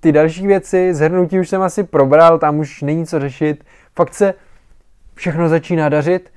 ty 0.00 0.12
další 0.12 0.46
věci, 0.46 0.94
zhrnutí 0.94 1.40
už 1.40 1.48
jsem 1.48 1.62
asi 1.62 1.84
probral, 1.84 2.38
tam 2.38 2.58
už 2.58 2.82
není 2.82 3.06
co 3.06 3.20
řešit, 3.20 3.64
fakt 3.96 4.14
se 4.14 4.34
všechno 5.14 5.48
začíná 5.48 5.88
dařit, 5.88 6.30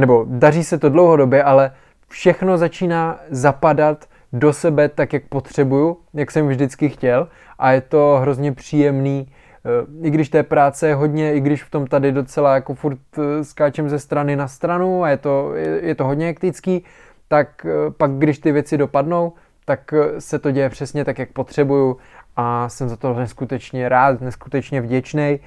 nebo 0.00 0.24
daří 0.28 0.64
se 0.64 0.78
to 0.78 0.88
dlouhodobě, 0.88 1.42
ale 1.42 1.72
všechno 2.08 2.58
začíná 2.58 3.20
zapadat 3.30 4.04
do 4.32 4.52
sebe 4.52 4.88
tak, 4.88 5.12
jak 5.12 5.22
potřebuju, 5.28 5.96
jak 6.14 6.30
jsem 6.30 6.48
vždycky 6.48 6.88
chtěl 6.88 7.28
a 7.58 7.72
je 7.72 7.80
to 7.80 8.18
hrozně 8.20 8.52
příjemný, 8.52 9.32
eh, 9.64 10.06
i 10.06 10.10
když 10.10 10.28
té 10.28 10.42
práce 10.42 10.88
je 10.88 10.94
hodně, 10.94 11.34
i 11.34 11.40
když 11.40 11.64
v 11.64 11.70
tom 11.70 11.86
tady 11.86 12.12
docela 12.12 12.54
jako 12.54 12.74
furt 12.74 12.98
eh, 13.18 13.44
skáčem 13.44 13.88
ze 13.88 13.98
strany 13.98 14.36
na 14.36 14.48
stranu 14.48 15.04
a 15.04 15.10
je 15.10 15.16
to, 15.16 15.54
je, 15.54 15.80
je 15.82 15.94
to 15.94 16.04
hodně 16.04 16.26
hektický, 16.26 16.84
tak 17.28 17.66
eh, 17.66 17.90
pak 17.90 18.10
když 18.10 18.38
ty 18.38 18.52
věci 18.52 18.78
dopadnou, 18.78 19.32
tak 19.64 19.94
se 20.18 20.38
to 20.38 20.50
děje 20.50 20.70
přesně 20.70 21.04
tak, 21.04 21.18
jak 21.18 21.32
potřebuju 21.32 21.96
a 22.36 22.68
jsem 22.68 22.88
za 22.88 22.96
to 22.96 23.14
neskutečně 23.14 23.88
rád, 23.88 24.20
neskutečně 24.20 24.80
vděčný. 24.80 25.38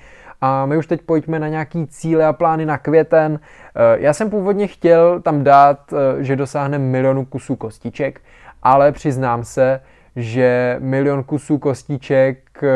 A 0.41 0.65
my 0.65 0.77
už 0.77 0.87
teď 0.87 1.01
pojďme 1.01 1.39
na 1.39 1.47
nějaký 1.47 1.87
cíle 1.87 2.25
a 2.25 2.33
plány 2.33 2.65
na 2.65 2.77
květen. 2.77 3.39
Já 3.93 4.13
jsem 4.13 4.29
původně 4.29 4.67
chtěl 4.67 5.21
tam 5.21 5.43
dát, 5.43 5.93
že 6.19 6.35
dosáhneme 6.35 6.85
milionu 6.85 7.25
kusů 7.25 7.55
kostiček, 7.55 8.21
ale 8.63 8.91
přiznám 8.91 9.43
se, 9.43 9.79
že 10.15 10.77
milion 10.79 11.23
kusů 11.23 11.57
kostiček 11.57 12.63
eh, 12.63 12.69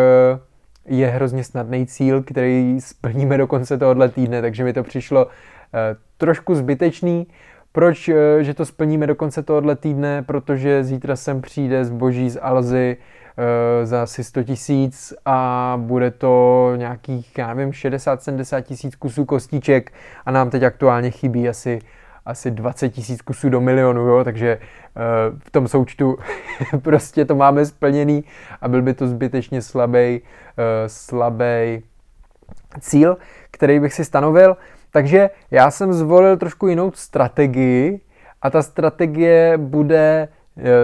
je 0.86 1.08
hrozně 1.08 1.44
snadný 1.44 1.86
cíl, 1.86 2.24
který 2.24 2.82
splníme 2.82 3.38
do 3.38 3.48
konce 3.48 3.78
tohohle 3.78 4.10
týdne, 4.10 4.42
takže 4.42 4.64
mi 4.64 4.74
to 4.74 4.84
přišlo 4.84 5.28
eh, 5.28 5.96
trošku 6.18 6.56
zbytečný. 6.56 7.28
Proč, 7.72 8.10
eh, 8.10 8.44
že 8.44 8.54
to 8.54 8.66
splníme 8.66 9.08
do 9.08 9.16
konce 9.16 9.44
tohohle 9.44 9.76
týdne? 9.76 10.22
Protože 10.22 10.84
zítra 10.84 11.16
sem 11.16 11.42
přijde 11.42 11.86
zboží 11.86 12.30
z 12.30 12.40
Alzy 12.42 12.98
za 13.84 14.04
asi 14.04 14.24
100 14.24 14.44
tisíc 14.44 15.14
a 15.26 15.74
bude 15.82 16.12
to 16.12 16.74
nějakých, 16.76 17.38
já 17.38 17.54
nevím, 17.54 17.72
60-70 17.72 18.62
tisíc 18.62 18.96
kusů 18.96 19.26
kostiček 19.26 19.94
a 20.26 20.32
nám 20.32 20.50
teď 20.50 20.64
aktuálně 20.64 21.12
chybí 21.12 21.50
asi 21.50 21.80
asi 22.26 22.52
20 22.52 22.90
tisíc 22.90 23.22
kusů 23.22 23.50
do 23.50 23.62
milionu, 23.62 24.02
jo, 24.02 24.24
takže 24.24 24.58
uh, 24.60 25.40
v 25.40 25.52
tom 25.52 25.68
součtu 25.68 26.18
prostě 26.82 27.26
to 27.26 27.36
máme 27.36 27.66
splněný 27.66 28.24
a 28.62 28.68
byl 28.68 28.82
by 28.82 28.94
to 28.94 29.08
zbytečně 29.08 29.62
slabý, 29.62 30.22
uh, 30.22 30.64
slabý 30.88 31.84
cíl, 32.80 33.18
který 33.52 33.80
bych 33.80 33.94
si 33.94 34.06
stanovil. 34.06 34.58
Takže 34.92 35.30
já 35.52 35.72
jsem 35.72 35.94
zvolil 35.94 36.38
trošku 36.38 36.68
jinou 36.68 36.92
strategii 36.92 38.02
a 38.42 38.50
ta 38.50 38.62
strategie 38.62 39.58
bude 39.58 40.28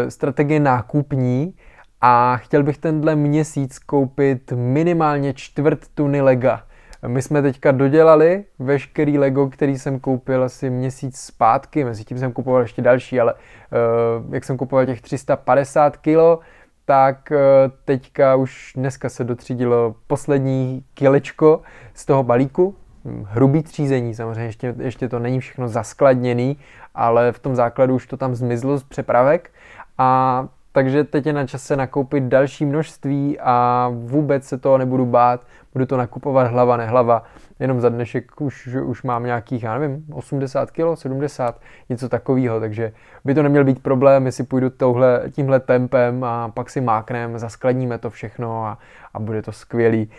strategie 0.10 0.60
nákupní 0.60 1.54
a 2.02 2.38
chtěl 2.38 2.64
bych 2.64 2.78
tenhle 2.78 3.16
měsíc 3.16 3.80
koupit 3.80 4.52
minimálně 4.52 5.34
čtvrt 5.34 5.80
tuny 5.94 6.22
lega. 6.22 6.64
My 7.08 7.22
jsme 7.22 7.42
teďka 7.42 7.72
dodělali 7.72 8.44
veškerý 8.60 9.18
Lego, 9.18 9.50
který 9.50 9.80
jsem 9.80 10.00
koupil 10.00 10.44
asi 10.44 10.70
měsíc 10.70 11.20
zpátky, 11.20 11.84
mezi 11.84 12.04
tím 12.04 12.18
jsem 12.18 12.32
kupoval 12.32 12.62
ještě 12.62 12.82
další, 12.82 13.20
ale 13.20 13.34
uh, 13.34 14.34
jak 14.34 14.44
jsem 14.44 14.58
kupoval 14.58 14.86
těch 14.86 15.02
350 15.02 15.98
kilo, 15.98 16.40
tak 16.86 17.32
uh, 17.32 17.38
teďka 17.86 18.36
už 18.36 18.74
dneska 18.76 19.10
se 19.10 19.24
dotřídilo 19.24 19.96
poslední 20.08 20.84
kilečko 20.94 21.62
z 21.94 22.06
toho 22.06 22.24
balíku, 22.24 22.76
hrubý 23.24 23.64
třízení, 23.64 24.16
samozřejmě 24.16 24.44
ještě, 24.44 24.76
ještě 24.80 25.10
to 25.10 25.20
není 25.20 25.40
všechno 25.40 25.68
zaskladněný, 25.68 26.58
ale 26.96 27.32
v 27.32 27.40
tom 27.40 27.56
základu 27.56 27.96
už 27.96 28.08
to 28.08 28.18
tam 28.18 28.36
zmizlo 28.36 28.78
z 28.78 28.84
přepravek. 28.84 29.52
A 29.98 30.48
takže 30.72 31.04
teď 31.04 31.26
je 31.26 31.34
na 31.34 31.48
čase 31.48 31.76
nakoupit 31.76 32.24
další 32.24 32.66
množství 32.66 33.40
a 33.40 33.88
vůbec 33.94 34.46
se 34.46 34.58
toho 34.58 34.78
nebudu 34.78 35.06
bát, 35.06 35.42
budu 35.74 35.86
to 35.86 35.98
nakupovat 35.98 36.48
hlava 36.48 36.78
nehlava, 36.78 37.24
jenom 37.60 37.82
za 37.82 37.90
dnešek 37.90 38.42
už, 38.42 38.68
už 38.68 39.04
mám 39.04 39.24
nějakých, 39.24 39.64
já 39.64 39.78
nevím, 39.78 40.06
80 40.14 40.72
kg, 40.72 40.96
70, 40.96 41.62
něco 41.90 42.10
takového, 42.10 42.60
takže 42.60 42.92
by 43.26 43.34
to 43.34 43.44
neměl 43.44 43.64
být 43.64 43.84
problém, 43.84 44.26
jestli 44.26 44.44
půjdu 44.44 44.70
touhle, 44.70 45.24
tímhle 45.32 45.60
tempem 45.60 46.24
a 46.24 46.50
pak 46.50 46.70
si 46.70 46.82
máknem, 46.82 47.40
zaskladníme 47.40 47.98
to 47.98 48.10
všechno 48.10 48.66
a, 48.66 48.78
a 49.14 49.20
bude 49.20 49.42
to 49.42 49.52
skvělý. 49.52 50.10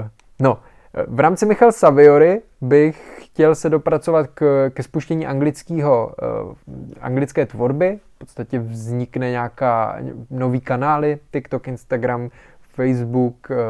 Uh, 0.00 0.08
no, 0.40 0.58
v 1.06 1.20
rámci 1.20 1.46
Michal 1.46 1.72
Saviory 1.72 2.42
bych 2.60 3.18
chtěl 3.24 3.54
se 3.54 3.70
dopracovat 3.70 4.26
k, 4.34 4.70
ke 4.74 4.82
spuštění 4.82 5.26
anglického, 5.26 6.12
uh, 6.46 6.54
anglické 7.00 7.46
tvorby. 7.46 8.00
V 8.14 8.18
podstatě 8.18 8.58
vznikne 8.58 9.30
nějaká 9.30 9.96
nový 10.30 10.60
kanály, 10.60 11.18
TikTok, 11.30 11.68
Instagram, 11.68 12.30
Facebook, 12.60 13.50
uh, 13.50 13.60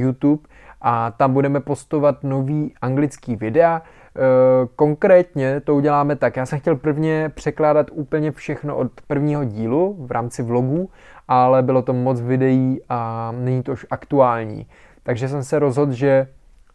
YouTube 0.00 0.42
a 0.80 1.10
tam 1.10 1.32
budeme 1.32 1.60
postovat 1.60 2.24
nový 2.24 2.74
anglický 2.82 3.36
videa. 3.36 3.82
Uh, 3.82 4.68
konkrétně 4.76 5.60
to 5.60 5.74
uděláme 5.74 6.16
tak, 6.16 6.36
já 6.36 6.46
jsem 6.46 6.60
chtěl 6.60 6.76
prvně 6.76 7.32
překládat 7.34 7.86
úplně 7.92 8.32
všechno 8.32 8.76
od 8.76 8.92
prvního 9.06 9.44
dílu 9.44 9.96
v 10.06 10.12
rámci 10.12 10.42
vlogů, 10.42 10.90
ale 11.28 11.62
bylo 11.62 11.82
to 11.82 11.92
moc 11.92 12.20
videí 12.20 12.80
a 12.88 13.32
není 13.38 13.62
to 13.62 13.72
už 13.72 13.86
aktuální. 13.90 14.66
Takže 15.02 15.28
jsem 15.28 15.44
se 15.44 15.58
rozhodl, 15.58 15.92
že 15.92 16.26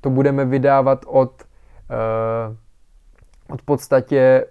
to 0.04 0.10
budeme 0.10 0.46
vydávat 0.46 1.06
od, 1.08 1.44
uh, 1.90 2.56
od 3.50 3.62
podstatě 3.62 4.46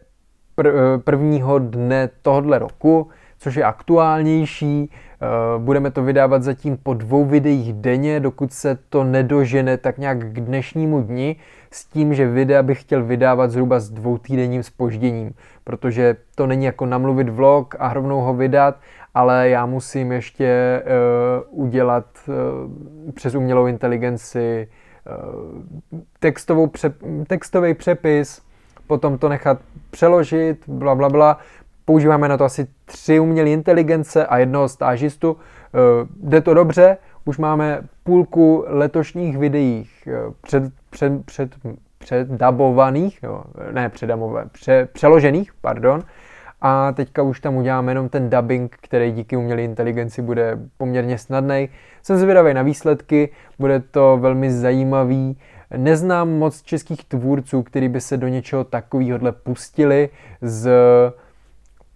eh, 0.66 0.98
prvního 0.98 1.58
dne 1.58 2.10
tohohle 2.22 2.58
roku, 2.58 3.10
což 3.38 3.54
je 3.54 3.64
aktuálnější. 3.64 4.90
Uh, 4.90 5.62
budeme 5.62 5.90
to 5.90 6.02
vydávat 6.02 6.42
zatím 6.42 6.76
po 6.76 6.94
dvou 6.94 7.24
videích 7.24 7.72
denně, 7.72 8.20
dokud 8.20 8.52
se 8.52 8.78
to 8.88 9.04
nedožene 9.04 9.76
tak 9.76 9.98
nějak 9.98 10.18
k 10.18 10.40
dnešnímu 10.40 11.02
dni, 11.02 11.36
s 11.70 11.84
tím, 11.84 12.14
že 12.14 12.28
videa 12.28 12.62
bych 12.62 12.80
chtěl 12.80 13.04
vydávat 13.04 13.50
zhruba 13.50 13.80
s 13.80 13.90
dvoutýdenním 13.90 14.62
spožděním, 14.62 15.34
protože 15.64 16.16
to 16.34 16.46
není 16.46 16.64
jako 16.64 16.86
namluvit 16.86 17.28
vlog 17.28 17.74
a 17.78 17.92
rovnou 17.92 18.20
ho 18.20 18.34
vydat, 18.34 18.80
ale 19.14 19.48
já 19.48 19.66
musím 19.66 20.12
ještě 20.12 20.82
udělat 21.50 22.06
přes 23.14 23.34
umělou 23.34 23.66
inteligenci 23.66 24.68
textovou 26.18 26.66
pře- 26.66 26.94
textový 27.26 27.74
přepis, 27.74 28.42
potom 28.86 29.18
to 29.18 29.28
nechat 29.28 29.58
přeložit, 29.90 30.68
bla, 30.68 30.94
bla, 30.94 31.08
bla. 31.08 31.38
Používáme 31.84 32.28
na 32.28 32.36
to 32.36 32.44
asi 32.44 32.66
tři 32.84 33.20
umělé 33.20 33.50
inteligence 33.50 34.26
a 34.26 34.38
jednoho 34.38 34.68
stážistu. 34.68 35.32
Uh, 35.32 35.38
jde 36.30 36.40
to 36.40 36.54
dobře, 36.54 36.96
už 37.24 37.38
máme 37.38 37.82
půlku 38.04 38.64
letošních 38.66 39.38
videích 39.38 40.08
před, 40.42 40.62
před, 40.90 41.12
před, 41.24 41.54
předdabovaných, 41.98 43.22
jo, 43.22 43.44
ne 43.72 43.88
předamové, 43.88 44.44
pře, 44.52 44.88
přeložených, 44.92 45.52
pardon, 45.60 46.02
a 46.64 46.92
teďka 46.92 47.22
už 47.22 47.40
tam 47.40 47.56
uděláme 47.56 47.90
jenom 47.90 48.08
ten 48.08 48.30
dubbing, 48.30 48.76
který 48.80 49.12
díky 49.12 49.36
umělé 49.36 49.62
inteligenci 49.62 50.22
bude 50.22 50.58
poměrně 50.76 51.18
snadný. 51.18 51.68
Jsem 52.02 52.16
zvědavý 52.16 52.54
na 52.54 52.62
výsledky, 52.62 53.30
bude 53.58 53.80
to 53.80 54.18
velmi 54.20 54.52
zajímavý. 54.52 55.38
Neznám 55.76 56.30
moc 56.30 56.62
českých 56.62 57.04
tvůrců, 57.04 57.62
kteří 57.62 57.88
by 57.88 58.00
se 58.00 58.16
do 58.16 58.28
něčeho 58.28 58.64
takového 58.64 59.18
pustili 59.32 60.08
z 60.40 60.70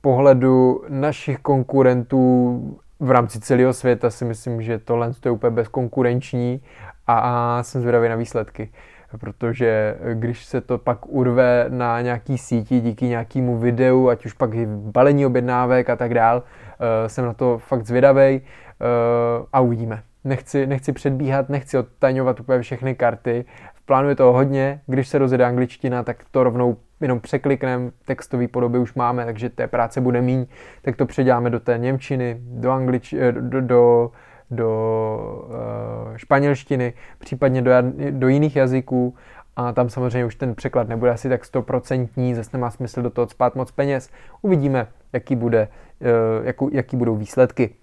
pohledu 0.00 0.82
našich 0.88 1.38
konkurentů 1.38 2.78
v 3.00 3.10
rámci 3.10 3.40
celého 3.40 3.72
světa 3.72 4.10
si 4.10 4.24
myslím, 4.24 4.62
že 4.62 4.78
tohle 4.78 5.12
je 5.24 5.30
úplně 5.30 5.50
bezkonkurenční 5.50 6.60
a 7.06 7.58
jsem 7.62 7.80
zvědavý 7.80 8.08
na 8.08 8.16
výsledky 8.16 8.70
protože 9.18 9.96
když 10.14 10.44
se 10.44 10.60
to 10.60 10.78
pak 10.78 11.06
urve 11.06 11.66
na 11.68 12.00
nějaký 12.00 12.38
síti 12.38 12.80
díky 12.80 13.06
nějakému 13.06 13.58
videu, 13.58 14.08
ať 14.08 14.26
už 14.26 14.32
pak 14.32 14.54
i 14.54 14.66
balení 14.66 15.26
objednávek 15.26 15.90
a 15.90 15.96
tak 15.96 16.14
dál, 16.14 16.42
eh, 16.44 17.08
jsem 17.08 17.24
na 17.24 17.32
to 17.32 17.58
fakt 17.58 17.86
zvědavý 17.86 18.22
eh, 18.22 19.46
a 19.52 19.60
uvidíme. 19.60 20.02
Nechci, 20.24 20.66
nechci 20.66 20.92
předbíhat, 20.92 21.48
nechci 21.48 21.78
odtaňovat 21.78 22.40
úplně 22.40 22.60
všechny 22.60 22.94
karty. 22.94 23.44
V 23.74 23.86
plánu 23.86 24.08
je 24.08 24.16
to 24.16 24.32
hodně, 24.32 24.80
když 24.86 25.08
se 25.08 25.18
rozjede 25.18 25.44
angličtina, 25.44 26.02
tak 26.02 26.24
to 26.30 26.44
rovnou 26.44 26.76
jenom 27.00 27.20
překlikneme, 27.20 27.90
textové 28.04 28.48
podoby 28.48 28.78
už 28.78 28.94
máme, 28.94 29.24
takže 29.24 29.50
té 29.50 29.66
práce 29.66 30.00
bude 30.00 30.22
míň, 30.22 30.46
tak 30.82 30.96
to 30.96 31.06
předěláme 31.06 31.50
do 31.50 31.60
té 31.60 31.78
Němčiny, 31.78 32.36
do, 32.40 32.70
anglič, 32.70 33.12
eh, 33.12 33.32
do, 33.32 33.60
do 33.60 34.10
do 34.50 35.46
uh, 35.48 36.16
španělštiny, 36.16 36.92
případně 37.18 37.62
do, 37.62 37.70
do 38.10 38.28
jiných 38.28 38.56
jazyků 38.56 39.14
a 39.56 39.72
tam 39.72 39.90
samozřejmě 39.90 40.24
už 40.24 40.34
ten 40.34 40.54
překlad 40.54 40.88
nebude 40.88 41.10
asi 41.10 41.28
tak 41.28 41.44
stoprocentní, 41.44 42.34
zase 42.34 42.50
nemá 42.52 42.70
smysl 42.70 43.02
do 43.02 43.10
toho 43.10 43.28
spát 43.28 43.54
moc 43.54 43.70
peněz. 43.70 44.10
Uvidíme, 44.42 44.86
jaký, 45.12 45.36
bude, 45.36 45.68
uh, 46.00 46.46
jakou, 46.46 46.70
jaký 46.72 46.96
budou 46.96 47.16
výsledky. 47.16 47.74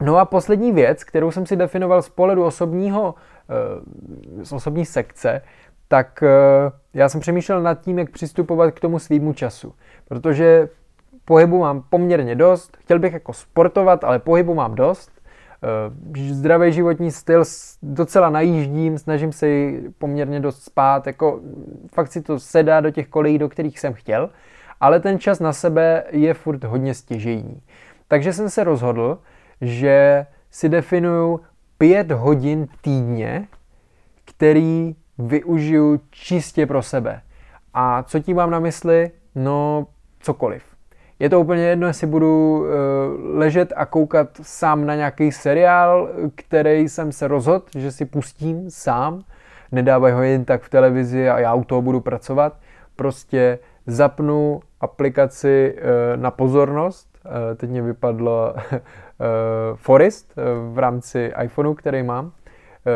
No 0.00 0.16
a 0.16 0.24
poslední 0.24 0.72
věc, 0.72 1.04
kterou 1.04 1.30
jsem 1.30 1.46
si 1.46 1.56
definoval 1.56 2.02
z 2.02 2.08
pohledu 2.08 2.44
osobního, 2.44 3.14
uh, 4.34 4.44
z 4.44 4.52
osobní 4.52 4.86
sekce, 4.86 5.42
tak 5.88 6.24
já 6.94 7.08
jsem 7.08 7.20
přemýšlel 7.20 7.62
nad 7.62 7.80
tím, 7.80 7.98
jak 7.98 8.10
přistupovat 8.10 8.74
k 8.74 8.80
tomu 8.80 8.98
svýmu 8.98 9.32
času. 9.32 9.74
Protože 10.08 10.68
pohybu 11.24 11.60
mám 11.60 11.82
poměrně 11.90 12.34
dost, 12.34 12.76
chtěl 12.76 12.98
bych 12.98 13.12
jako 13.12 13.32
sportovat, 13.32 14.04
ale 14.04 14.18
pohybu 14.18 14.54
mám 14.54 14.74
dost 14.74 15.15
zdravý 16.30 16.72
životní 16.72 17.10
styl 17.10 17.44
docela 17.82 18.30
najíždím, 18.30 18.98
snažím 18.98 19.32
se 19.32 19.46
poměrně 19.98 20.40
dost 20.40 20.62
spát, 20.62 21.06
jako 21.06 21.40
fakt 21.94 22.12
si 22.12 22.22
to 22.22 22.40
sedá 22.40 22.80
do 22.80 22.90
těch 22.90 23.08
kolejí, 23.08 23.38
do 23.38 23.48
kterých 23.48 23.80
jsem 23.80 23.94
chtěl, 23.94 24.30
ale 24.80 25.00
ten 25.00 25.18
čas 25.18 25.40
na 25.40 25.52
sebe 25.52 26.04
je 26.10 26.34
furt 26.34 26.64
hodně 26.64 26.94
stěžejní. 26.94 27.62
Takže 28.08 28.32
jsem 28.32 28.50
se 28.50 28.64
rozhodl, 28.64 29.18
že 29.60 30.26
si 30.50 30.68
definuju 30.68 31.40
pět 31.78 32.12
hodin 32.12 32.68
týdně, 32.80 33.48
který 34.24 34.96
využiju 35.18 36.00
čistě 36.10 36.66
pro 36.66 36.82
sebe. 36.82 37.20
A 37.74 38.02
co 38.02 38.20
tím 38.20 38.36
mám 38.36 38.50
na 38.50 38.58
mysli? 38.58 39.10
No, 39.34 39.86
cokoliv. 40.20 40.75
Je 41.18 41.30
to 41.30 41.40
úplně 41.40 41.62
jedno, 41.62 41.86
jestli 41.86 42.06
budu 42.06 42.58
uh, 42.58 42.66
ležet 43.38 43.72
a 43.76 43.86
koukat 43.86 44.28
sám 44.42 44.86
na 44.86 44.94
nějaký 44.94 45.32
seriál, 45.32 46.08
který 46.34 46.88
jsem 46.88 47.12
se 47.12 47.28
rozhodl, 47.28 47.64
že 47.78 47.92
si 47.92 48.04
pustím 48.04 48.70
sám. 48.70 49.22
Nedávají 49.72 50.14
ho 50.14 50.22
jen 50.22 50.44
tak 50.44 50.62
v 50.62 50.68
televizi 50.68 51.30
a 51.30 51.38
já 51.38 51.54
u 51.54 51.64
toho 51.64 51.82
budu 51.82 52.00
pracovat. 52.00 52.56
Prostě 52.96 53.58
zapnu 53.86 54.60
aplikaci 54.80 55.76
uh, 55.76 56.22
na 56.22 56.30
pozornost. 56.30 57.08
Uh, 57.24 57.32
teď 57.56 57.70
mě 57.70 57.82
vypadlo 57.82 58.54
Forest 59.74 60.32
v 60.72 60.78
rámci 60.78 61.32
iPhoneu, 61.42 61.74
který 61.74 62.02
mám, 62.02 62.32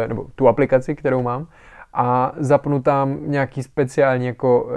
nebo 0.06 0.26
tu 0.34 0.48
aplikaci, 0.48 0.94
kterou 0.94 1.22
mám 1.22 1.46
a 1.92 2.32
zapnu 2.36 2.82
tam 2.82 3.18
nějaký 3.26 3.62
speciální 3.62 4.26
jako 4.26 4.68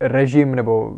režim 0.00 0.54
nebo 0.54 0.92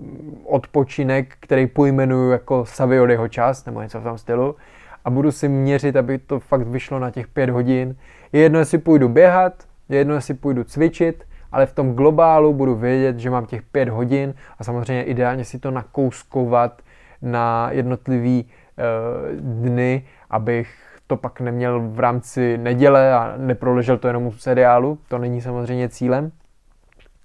odpočinek, 0.45 1.37
který 1.41 1.67
pojmenuju 1.67 2.31
jako 2.31 2.65
Saviodyho 2.65 3.29
čas 3.29 3.65
nebo 3.65 3.83
něco 3.83 4.01
v 4.01 4.05
tom 4.05 4.19
stylu 4.19 4.57
a 5.05 5.11
budu 5.11 5.33
si 5.33 5.49
měřit, 5.49 5.97
aby 5.97 6.19
to 6.19 6.41
fakt 6.41 6.67
vyšlo 6.67 6.99
na 6.99 7.11
těch 7.11 7.29
pět 7.29 7.51
hodin. 7.51 7.97
Je 8.33 8.41
jedno, 8.41 8.59
jestli 8.59 8.79
půjdu 8.79 9.09
běhat, 9.09 9.53
je 9.89 9.99
jedno, 9.99 10.15
jestli 10.15 10.35
půjdu 10.35 10.65
cvičit, 10.65 11.25
ale 11.53 11.67
v 11.67 11.73
tom 11.73 11.95
globálu 11.95 12.55
budu 12.55 12.75
vědět, 12.75 13.19
že 13.19 13.31
mám 13.31 13.47
těch 13.47 13.63
pět 13.63 13.89
hodin 13.89 14.35
a 14.59 14.65
samozřejmě 14.65 15.03
ideálně 15.03 15.45
si 15.45 15.59
to 15.59 15.71
nakouskovat 15.71 16.83
na 17.23 17.69
jednotlivý 17.71 18.45
uh, 18.45 19.37
dny, 19.41 20.05
abych 20.31 20.88
to 21.09 21.17
pak 21.17 21.41
neměl 21.41 21.81
v 21.81 22.01
rámci 22.01 22.59
neděle 22.59 23.15
a 23.15 23.35
neproležel 23.37 23.99
to 23.99 24.07
jenom 24.09 24.27
u 24.27 24.33
seriálu, 24.33 24.99
to 25.09 25.19
není 25.19 25.41
samozřejmě 25.41 25.89
cílem. 25.89 26.33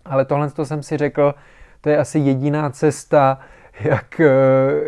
Ale 0.06 0.26
tohle 0.26 0.50
to 0.50 0.66
jsem 0.66 0.84
si 0.84 0.98
řekl, 0.98 1.36
to 1.82 1.90
je 1.90 1.98
asi 1.98 2.20
jediná 2.20 2.70
cesta, 2.70 3.40
jak, 3.80 4.20
eh, 4.20 4.30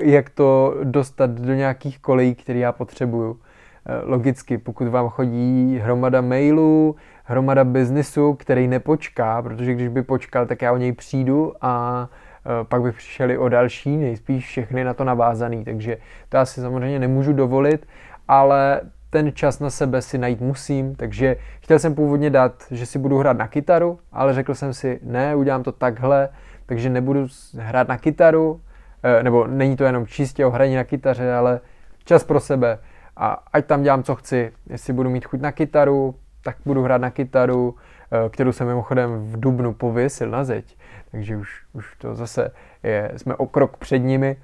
jak 0.02 0.30
to 0.30 0.76
dostat 0.84 1.30
do 1.30 1.54
nějakých 1.54 2.00
kolejí, 2.00 2.36
které 2.36 2.60
já 2.60 2.72
potřebuju. 2.72 3.40
Eh, 3.86 4.02
logicky, 4.04 4.58
pokud 4.58 4.88
vám 4.88 5.10
chodí 5.10 5.80
hromada 5.84 6.22
mailů, 6.22 6.96
hromada 7.24 7.64
biznisu, 7.64 8.34
který 8.34 8.68
nepočká, 8.68 9.42
protože 9.42 9.74
když 9.74 9.88
by 9.88 10.04
počkal, 10.04 10.46
tak 10.46 10.62
já 10.62 10.72
o 10.72 10.78
něj 10.78 10.92
přijdu 10.92 11.54
a 11.62 12.08
eh, 12.46 12.64
pak 12.64 12.82
by 12.82 12.92
přišeli 12.92 13.38
o 13.38 13.50
další, 13.50 13.98
nejspíš 13.98 14.46
všechny 14.46 14.84
na 14.84 14.94
to 14.94 15.04
navázaný, 15.04 15.64
takže 15.64 15.98
to 16.30 16.38
asi 16.38 16.62
samozřejmě 16.62 17.00
nemůžu 17.00 17.34
dovolit, 17.34 17.88
ale 18.28 18.82
ten 19.10 19.32
čas 19.34 19.60
na 19.60 19.70
sebe 19.70 20.02
si 20.02 20.18
najít 20.18 20.42
musím, 20.42 20.96
takže 20.96 21.36
chtěl 21.60 21.80
jsem 21.80 21.96
původně 21.96 22.30
dát, 22.30 22.64
že 22.72 22.86
si 22.86 23.00
budu 23.00 23.18
hrát 23.18 23.38
na 23.38 23.48
kytaru, 23.48 24.00
ale 24.12 24.34
řekl 24.34 24.56
jsem 24.56 24.74
si, 24.74 25.00
ne, 25.04 25.36
udělám 25.36 25.64
to 25.64 25.72
takhle, 25.72 26.30
takže 26.66 26.90
nebudu 26.90 27.28
hrát 27.58 27.88
na 27.88 27.98
kytaru, 27.98 28.62
eh, 29.04 29.24
nebo 29.24 29.48
není 29.48 29.76
to 29.76 29.84
jenom 29.84 30.08
čistě 30.08 30.46
o 30.46 30.50
hraní 30.50 30.76
na 30.76 30.84
kytaře, 30.84 31.34
ale 31.34 31.60
čas 32.06 32.24
pro 32.24 32.40
sebe 32.40 32.80
a 33.18 33.44
ať 33.54 33.66
tam 33.66 33.84
dělám, 33.84 34.04
co 34.04 34.16
chci. 34.16 34.52
Jestli 34.70 34.94
budu 34.94 35.10
mít 35.10 35.26
chuť 35.26 35.42
na 35.42 35.52
kytaru, 35.52 36.16
tak 36.44 36.56
budu 36.66 36.84
hrát 36.84 37.02
na 37.02 37.10
kytaru, 37.10 37.76
eh, 38.12 38.30
kterou 38.30 38.52
jsem 38.52 38.68
mimochodem 38.68 39.32
v 39.32 39.40
Dubnu 39.40 39.74
pověsil 39.74 40.30
na 40.30 40.44
zeď, 40.44 40.78
takže 41.12 41.38
už, 41.38 41.64
už 41.74 41.96
to 41.98 42.16
zase 42.16 42.52
je, 42.84 43.12
jsme 43.16 43.36
o 43.36 43.46
krok 43.46 43.78
před 43.78 44.00
nimi. 44.00 44.38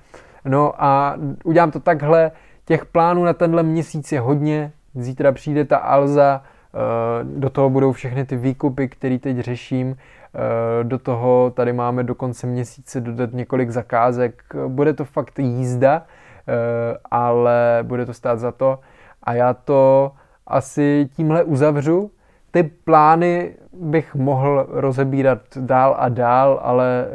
No 0.46 0.84
a 0.84 1.17
udělám 1.44 1.72
to 1.72 1.80
takhle, 1.80 2.32
těch 2.65 2.86
plánů 2.86 3.24
na 3.24 3.34
tenhle 3.34 3.63
měsíc 3.63 4.12
je 4.12 4.19
hodně, 4.19 4.71
zítra 4.95 5.32
přijde 5.32 5.65
ta 5.65 5.78
Alza, 5.78 6.43
eh, 6.43 6.78
do 7.24 7.50
toho 7.50 7.69
budou 7.69 7.91
všechny 7.91 8.26
ty 8.26 8.36
výkupy, 8.36 8.89
které 8.89 9.19
teď 9.19 9.39
řeším, 9.39 9.95
Eh, 10.36 10.84
do 10.84 11.00
toho 11.00 11.52
tady 11.56 11.74
máme 11.74 12.04
do 12.04 12.15
konce 12.15 12.47
měsíce 12.47 13.02
dodat 13.02 13.34
několik 13.34 13.69
zakázek. 13.69 14.43
Bude 14.67 14.93
to 14.93 15.06
fakt 15.06 15.39
jízda, 15.39 16.06
eh, 16.47 16.97
ale 17.12 17.80
bude 17.84 18.06
to 18.06 18.13
stát 18.13 18.39
za 18.39 18.52
to. 18.52 18.80
A 19.24 19.34
já 19.34 19.54
to 19.54 20.12
asi 20.47 21.10
tímhle 21.15 21.43
uzavřu. 21.43 22.12
Ty 22.52 22.63
plány 22.63 23.56
bych 23.74 24.15
mohl 24.15 24.67
rozebírat 24.69 25.39
dál 25.56 25.95
a 26.00 26.10
dál, 26.10 26.60
ale 26.63 27.06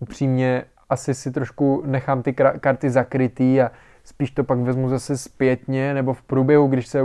upřímně 0.00 0.64
asi 0.90 1.14
si 1.14 1.32
trošku 1.32 1.82
nechám 1.86 2.22
ty 2.22 2.32
karty 2.32 2.90
zakrytý 2.90 3.62
a 3.62 3.70
spíš 4.06 4.30
to 4.30 4.44
pak 4.44 4.58
vezmu 4.58 4.88
zase 4.88 5.16
zpětně 5.16 5.94
nebo 5.94 6.14
v 6.14 6.22
průběhu, 6.22 6.66
když 6.66 6.86
se 6.86 7.02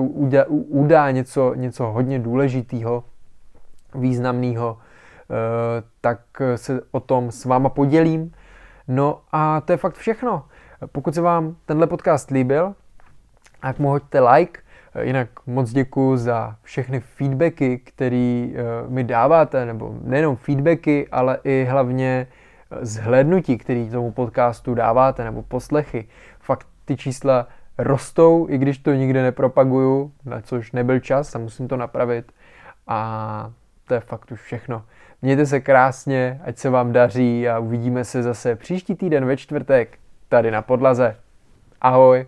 udá, 0.48 1.12
něco, 1.12 1.54
něco 1.54 1.86
hodně 1.86 2.20
důležitého, 2.20 3.04
významného, 3.96 4.78
Eh, 5.32 5.84
tak 6.02 6.20
se 6.56 6.82
o 6.92 7.00
tom 7.00 7.32
s 7.32 7.46
váma 7.46 7.70
podělím. 7.70 8.32
No 8.88 9.22
a 9.32 9.62
to 9.62 9.74
je 9.74 9.78
fakt 9.78 9.96
všechno. 9.96 10.46
Pokud 10.92 11.16
se 11.16 11.22
vám 11.22 11.56
tenhle 11.66 11.88
podcast 11.88 12.32
líbil, 12.32 12.76
tak 13.62 13.80
mu 13.80 13.90
hoďte 13.90 14.20
like, 14.20 14.60
eh, 14.96 15.06
jinak 15.06 15.30
moc 15.48 15.72
děkuji 15.72 16.18
za 16.18 16.56
všechny 16.64 17.00
feedbacky, 17.00 17.78
které 17.78 18.50
eh, 18.54 18.54
mi 18.88 19.04
dáváte, 19.04 19.66
nebo 19.66 19.96
nejenom 20.04 20.36
feedbacky, 20.36 21.08
ale 21.12 21.38
i 21.44 21.68
hlavně 21.70 22.28
zhlédnutí, 22.82 23.58
který 23.58 23.90
tomu 23.90 24.12
podcastu 24.12 24.74
dáváte, 24.74 25.24
nebo 25.24 25.44
poslechy. 25.44 26.08
Ty 26.92 26.98
čísla 26.98 27.48
rostou, 27.78 28.48
i 28.50 28.58
když 28.58 28.78
to 28.78 28.94
nikde 28.94 29.24
nepropaguju, 29.24 30.12
na 30.26 30.42
což 30.42 30.72
nebyl 30.72 31.00
čas 31.00 31.36
a 31.36 31.40
musím 31.40 31.68
to 31.68 31.78
napravit. 31.78 32.32
A 32.88 33.52
to 33.88 33.94
je 33.94 34.00
fakt 34.00 34.32
už 34.32 34.42
všechno. 34.42 34.84
Mějte 35.22 35.46
se 35.46 35.60
krásně, 35.60 36.42
ať 36.44 36.58
se 36.58 36.70
vám 36.70 36.92
daří 36.92 37.50
a 37.50 37.60
uvidíme 37.60 38.04
se 38.04 38.24
zase 38.24 38.56
příští 38.56 38.96
týden 38.96 39.26
ve 39.26 39.38
čtvrtek 39.38 40.00
tady 40.30 40.52
na 40.52 40.62
podlaze. 40.62 41.16
Ahoj! 41.82 42.26